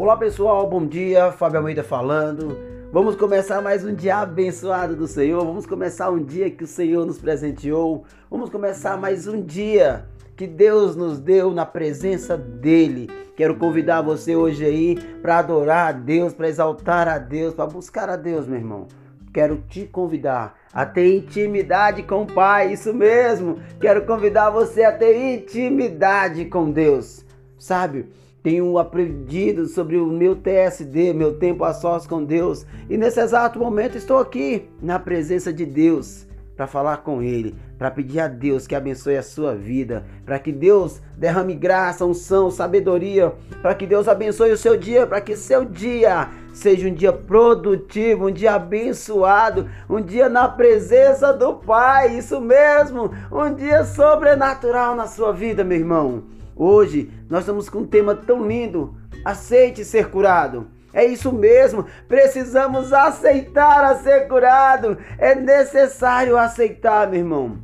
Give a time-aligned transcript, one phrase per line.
[0.00, 2.56] Olá pessoal, bom dia, Fábio Almeida falando.
[2.90, 5.44] Vamos começar mais um dia abençoado do Senhor.
[5.44, 8.04] Vamos começar um dia que o Senhor nos presenteou.
[8.30, 13.10] Vamos começar mais um dia que Deus nos deu na presença dele.
[13.36, 18.08] Quero convidar você hoje aí para adorar a Deus, para exaltar a Deus, para buscar
[18.08, 18.88] a Deus, meu irmão.
[19.34, 23.58] Quero te convidar a ter intimidade com o Pai, isso mesmo.
[23.78, 27.22] Quero convidar você a ter intimidade com Deus.
[27.58, 28.08] Sabe?
[28.42, 33.58] Tenho aprendido sobre o meu TSD, meu tempo a sós com Deus, e nesse exato
[33.58, 36.26] momento estou aqui na presença de Deus
[36.56, 40.52] para falar com Ele, para pedir a Deus que abençoe a sua vida, para que
[40.52, 43.32] Deus derrame graça, unção, sabedoria,
[43.62, 48.28] para que Deus abençoe o seu dia, para que seu dia seja um dia produtivo,
[48.28, 55.06] um dia abençoado, um dia na presença do Pai, isso mesmo, um dia sobrenatural na
[55.06, 56.39] sua vida, meu irmão.
[56.62, 58.94] Hoje nós estamos com um tema tão lindo:
[59.24, 60.66] aceite ser curado.
[60.92, 64.98] É isso mesmo, precisamos aceitar a ser curado.
[65.16, 67.56] É necessário aceitar, meu irmão.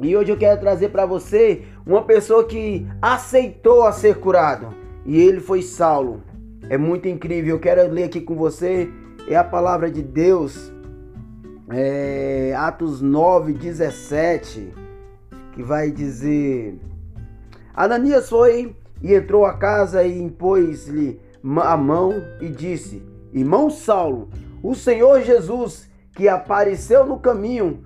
[0.00, 4.74] E hoje eu quero trazer para você uma pessoa que aceitou a ser curado.
[5.04, 6.22] E ele foi Saulo.
[6.70, 7.56] É muito incrível.
[7.56, 8.88] Eu quero ler aqui com você.
[9.28, 10.72] É a palavra de Deus.
[11.68, 14.72] É, Atos 9, 17.
[15.52, 16.78] Que vai dizer.
[17.74, 21.20] Ananias foi e entrou a casa e impôs-lhe
[21.62, 24.28] a mão e disse: Irmão Saulo,
[24.62, 27.84] o Senhor Jesus, que apareceu no caminho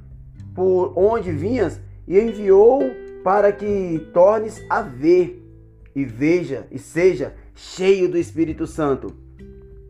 [0.54, 2.82] por onde vinhas, e enviou
[3.22, 5.42] para que tornes a ver,
[5.94, 9.14] e veja, e seja cheio do Espírito Santo.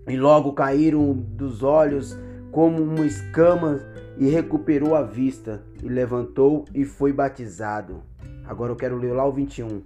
[0.06, 2.18] E logo caíram dos olhos
[2.52, 3.80] como uma escama,
[4.18, 8.02] e recuperou a vista, e levantou e foi batizado.
[8.48, 9.82] Agora eu quero ler lá o 21.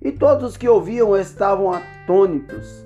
[0.00, 2.84] E todos os que ouviam estavam atônitos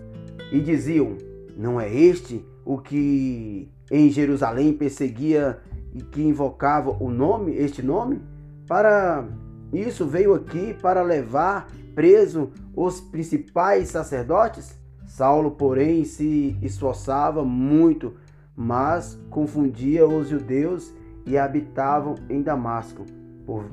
[0.53, 1.16] e diziam:
[1.56, 5.59] Não é este o que em Jerusalém perseguia
[5.92, 8.22] e que invocava o nome, este nome?
[8.66, 9.26] Para
[9.72, 14.78] isso veio aqui para levar preso os principais sacerdotes?
[15.04, 18.15] Saulo, porém, se esforçava muito,
[18.54, 20.92] mas confundia os judeus
[21.26, 23.04] e habitavam em Damasco,
[23.44, 23.65] por,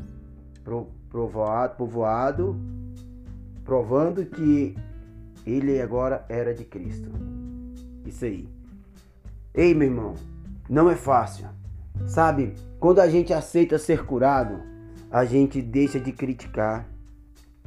[0.64, 2.56] por, povoado, povoado
[3.64, 4.76] provando que
[5.48, 7.10] ele agora era de Cristo.
[8.06, 8.50] Isso aí.
[9.54, 10.16] Ei, meu irmão,
[10.70, 11.48] não é fácil.
[12.06, 14.62] Sabe, quando a gente aceita ser curado,
[15.10, 16.86] a gente deixa de criticar.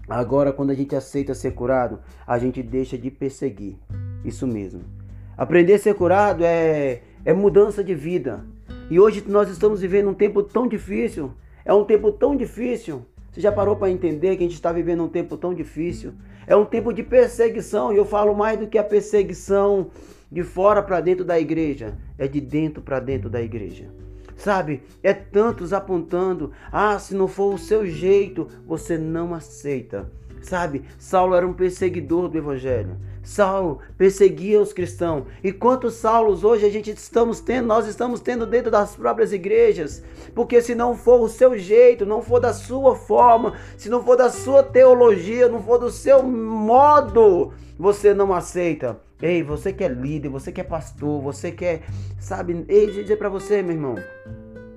[0.06, 3.78] Agora, quando a gente aceita ser curado, a gente deixa de perseguir.
[4.25, 4.82] Isso mesmo.
[5.37, 8.44] Aprender a ser curado é, é mudança de vida.
[8.91, 11.32] E hoje nós estamos vivendo um tempo tão difícil.
[11.64, 15.04] É um tempo tão difícil você já parou para entender que a gente está vivendo
[15.04, 16.12] um tempo tão difícil?
[16.46, 19.90] É um tempo de perseguição, e eu falo mais do que a perseguição
[20.30, 23.90] de fora para dentro da igreja, é de dentro para dentro da igreja.
[24.36, 30.10] Sabe, é tantos apontando: ah, se não for o seu jeito, você não aceita.
[30.43, 32.97] Sabe, Saulo era um perseguidor do evangelho.
[33.22, 35.25] Saulo perseguia os cristãos.
[35.44, 40.03] E quantos Saulos hoje a gente estamos tendo, nós estamos tendo dentro das próprias igrejas?
[40.34, 44.16] Porque se não for o seu jeito, não for da sua forma, se não for
[44.16, 48.99] da sua teologia, não for do seu modo, você não aceita.
[49.20, 51.82] Ei, você que é líder, você que é pastor, você que é,
[52.20, 53.97] sabe, ei, dizer para você, meu irmão,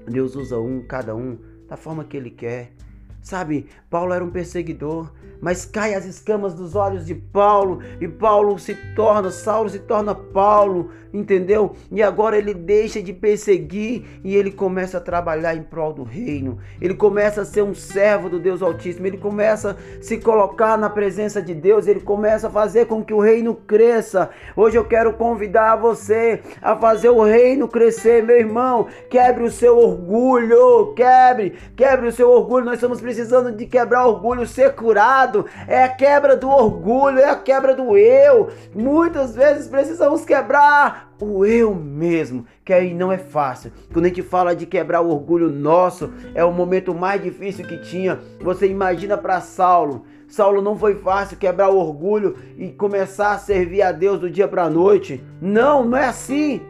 [0.08, 1.38] Deus usa um, cada um,
[1.70, 2.74] da forma que ele quer.
[3.22, 5.12] Sabe, Paulo era um perseguidor,
[5.42, 10.14] mas cai as escamas dos olhos de Paulo e Paulo se torna, Saulo se torna
[10.14, 11.76] Paulo, entendeu?
[11.92, 16.60] E agora ele deixa de perseguir e ele começa a trabalhar em prol do reino.
[16.80, 20.90] Ele começa a ser um servo do Deus Altíssimo, ele começa a se colocar na
[20.90, 24.30] presença de Deus, ele começa a fazer com que o reino cresça.
[24.56, 28.88] Hoje eu quero convidar você a fazer o reino crescer, meu irmão.
[29.10, 32.66] Quebre o seu orgulho, quebre, quebre o seu orgulho.
[32.66, 37.36] Nós estamos precisando de quebrar orgulho, ser curado é a quebra do orgulho, é a
[37.36, 38.50] quebra do eu.
[38.74, 43.74] Muitas vezes precisamos quebrar o eu mesmo, que aí não é fácil.
[43.92, 47.80] Quando a gente fala de quebrar o orgulho nosso, é o momento mais difícil que
[47.80, 48.18] tinha.
[48.40, 50.06] Você imagina para Saulo.
[50.30, 54.48] Saulo não foi fácil quebrar o orgulho e começar a servir a Deus do dia
[54.48, 55.22] para a noite.
[55.42, 56.62] Não, não é assim.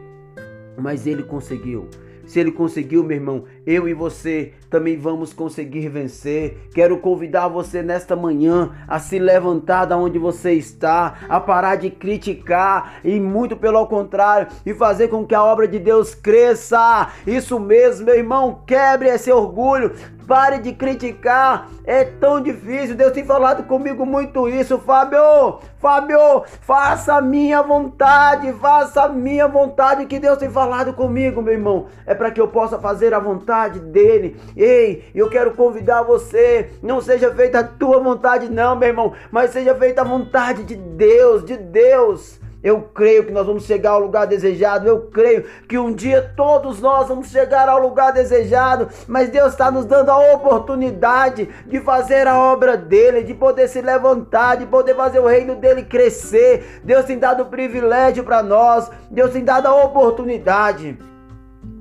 [0.76, 1.88] Mas ele conseguiu.
[2.26, 6.68] Se ele conseguiu, meu irmão, eu e você também vamos conseguir vencer.
[6.74, 11.90] Quero convidar você nesta manhã a se levantar da onde você está, a parar de
[11.90, 17.10] criticar e muito pelo contrário, e fazer com que a obra de Deus cresça.
[17.26, 19.92] Isso mesmo, meu irmão, quebre esse orgulho,
[20.26, 22.94] Pare de criticar, é tão difícil.
[22.94, 25.58] Deus tem falado comigo muito isso, Fábio.
[25.78, 31.52] Fábio, faça a minha vontade, faça a minha vontade que Deus tem falado comigo, meu
[31.52, 31.86] irmão.
[32.06, 34.36] É para que eu possa fazer a vontade dele.
[34.56, 39.50] Ei, eu quero convidar você, não seja feita a tua vontade não, meu irmão, mas
[39.50, 42.40] seja feita a vontade de Deus, de Deus.
[42.62, 44.86] Eu creio que nós vamos chegar ao lugar desejado.
[44.86, 48.88] Eu creio que um dia todos nós vamos chegar ao lugar desejado.
[49.08, 53.80] Mas Deus está nos dando a oportunidade de fazer a obra dele, de poder se
[53.82, 56.80] levantar, de poder fazer o reino dele crescer.
[56.84, 58.88] Deus tem dado privilégio para nós.
[59.10, 60.96] Deus tem dado a oportunidade.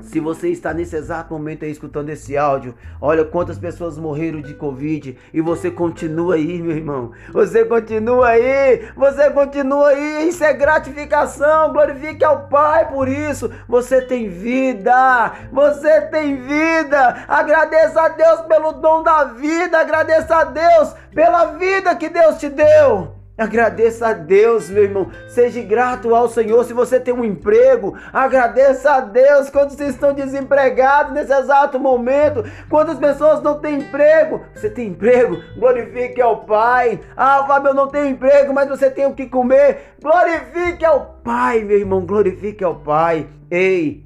[0.01, 4.53] Se você está nesse exato momento aí escutando esse áudio, olha quantas pessoas morreram de
[4.53, 7.11] Covid e você continua aí, meu irmão.
[7.31, 10.27] Você continua aí, você continua aí.
[10.27, 11.71] Isso é gratificação.
[11.71, 13.51] Glorifique ao Pai por isso.
[13.67, 17.25] Você tem vida, você tem vida.
[17.27, 22.49] Agradeça a Deus pelo dom da vida, agradeça a Deus pela vida que Deus te
[22.49, 23.20] deu.
[23.41, 25.09] Agradeça a Deus, meu irmão.
[25.27, 26.63] Seja grato ao Senhor.
[26.63, 29.49] Se você tem um emprego, agradeça a Deus.
[29.49, 34.41] Quando vocês estão desempregados nesse exato momento, quantas pessoas não têm emprego?
[34.53, 35.41] Você tem emprego?
[35.57, 36.99] Glorifique ao Pai.
[37.17, 39.95] Ah, Fábio, eu não tenho emprego, mas você tem o que comer.
[39.99, 42.05] Glorifique ao Pai, meu irmão.
[42.05, 43.27] Glorifique ao Pai.
[43.49, 44.05] Ei,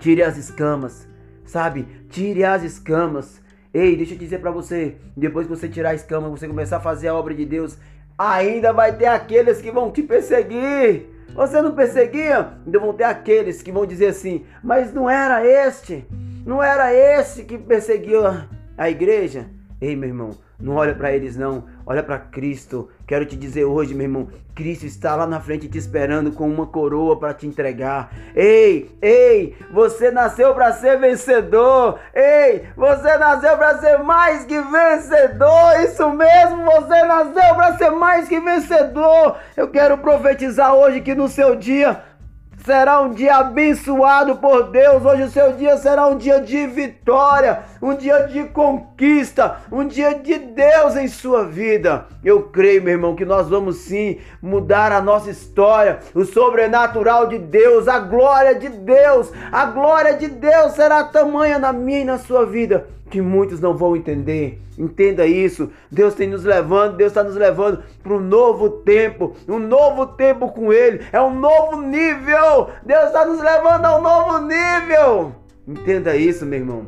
[0.00, 1.08] tire as escamas,
[1.44, 1.86] sabe?
[2.08, 3.40] Tire as escamas.
[3.72, 6.80] Ei, deixa eu dizer para você, depois que você tirar a escama, você começar a
[6.80, 7.78] fazer a obra de Deus,
[8.20, 11.08] ainda vai ter aqueles que vão te perseguir.
[11.34, 12.50] Você não perseguia?
[12.66, 16.06] Ainda vão ter aqueles que vão dizer assim: Mas não era este,
[16.44, 18.20] não era esse que perseguiu
[18.76, 19.46] a igreja?
[19.80, 20.30] Ei, meu irmão,
[20.60, 22.88] não olha para eles não, olha para Cristo.
[23.04, 26.64] Quero te dizer hoje, meu irmão, Cristo está lá na frente te esperando com uma
[26.64, 28.12] coroa para te entregar.
[28.32, 31.98] Ei, ei, você nasceu para ser vencedor.
[32.14, 35.80] Ei, você nasceu para ser mais que vencedor.
[35.82, 39.38] Isso mesmo, você nasceu para ser mais que vencedor.
[39.56, 42.04] Eu quero profetizar hoje que no seu dia
[42.64, 45.04] será um dia abençoado por Deus.
[45.04, 50.14] Hoje o seu dia será um dia de vitória, um dia de conquista, um dia
[50.14, 52.06] de Deus em sua vida.
[52.24, 57.38] Eu creio, meu irmão, que nós vamos sim mudar a nossa história, o sobrenatural de
[57.38, 62.18] Deus, a glória de Deus, a glória de Deus será tamanha na minha e na
[62.18, 64.62] sua vida que muitos não vão entender.
[64.80, 65.70] Entenda isso.
[65.90, 70.50] Deus tem nos levando, Deus está nos levando para um novo tempo, um novo tempo
[70.52, 71.04] com Ele.
[71.12, 72.70] É um novo nível.
[72.82, 75.34] Deus está nos levando a um novo nível.
[75.68, 76.86] Entenda isso, meu irmão.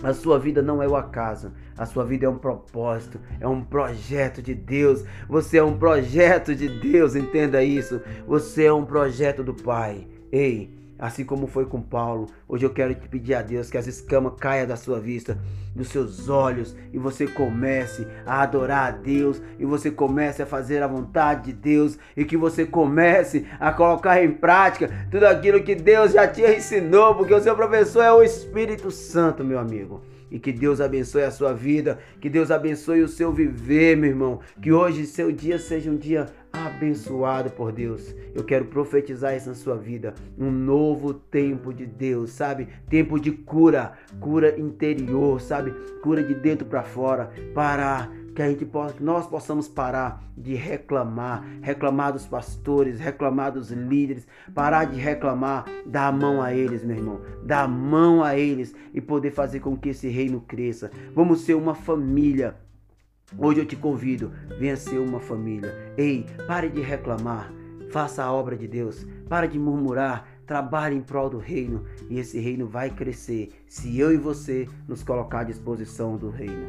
[0.00, 1.50] A sua vida não é o acaso.
[1.76, 5.04] A sua vida é um propósito, é um projeto de Deus.
[5.28, 8.00] Você é um projeto de Deus, entenda isso.
[8.28, 10.06] Você é um projeto do Pai.
[10.30, 13.86] Ei, Assim como foi com Paulo, hoje eu quero te pedir a Deus que as
[13.86, 15.38] escamas caiam da sua vista,
[15.72, 20.82] dos seus olhos, e você comece a adorar a Deus, e você comece a fazer
[20.82, 25.76] a vontade de Deus, e que você comece a colocar em prática tudo aquilo que
[25.76, 30.02] Deus já te ensinou, porque o seu professor é o Espírito Santo, meu amigo.
[30.30, 34.40] E que Deus abençoe a sua vida, que Deus abençoe o seu viver, meu irmão.
[34.60, 36.26] Que hoje seu dia seja um dia
[36.78, 38.14] abençoado por Deus.
[38.32, 40.14] Eu quero profetizar isso na sua vida.
[40.38, 42.68] Um novo tempo de Deus, sabe?
[42.88, 45.72] Tempo de cura, cura interior, sabe?
[46.00, 51.44] Cura de dentro para fora, para que a gente possa, nós possamos parar de reclamar,
[51.60, 56.96] reclamar dos pastores, reclamar dos líderes, parar de reclamar, dar a mão a eles, meu
[56.96, 60.88] irmão, dar a mão a eles e poder fazer com que esse reino cresça.
[61.12, 62.54] Vamos ser uma família
[63.36, 65.74] Hoje eu te convido, venha ser uma família.
[65.98, 67.52] Ei, pare de reclamar,
[67.90, 72.40] faça a obra de Deus, pare de murmurar, trabalhe em prol do reino e esse
[72.40, 76.66] reino vai crescer se eu e você nos colocar à disposição do reino.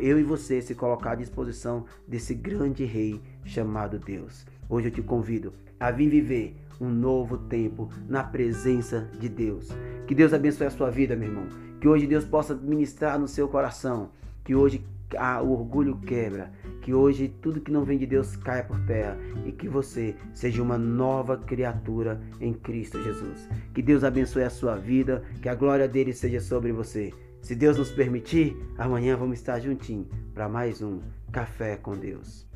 [0.00, 4.46] Eu e você se colocar à disposição desse grande rei chamado Deus.
[4.68, 9.68] Hoje eu te convido a vir viver um novo tempo na presença de Deus.
[10.06, 11.46] Que Deus abençoe a sua vida, meu irmão.
[11.80, 14.10] Que hoje Deus possa ministrar no seu coração.
[14.44, 18.78] Que hoje o orgulho quebra, que hoje tudo que não vem de Deus caia por
[18.86, 19.16] terra
[19.46, 23.48] e que você seja uma nova criatura em Cristo Jesus.
[23.74, 27.12] Que Deus abençoe a sua vida, que a glória dele seja sobre você.
[27.40, 31.00] Se Deus nos permitir, amanhã vamos estar juntinho para mais um
[31.32, 32.46] Café com Deus.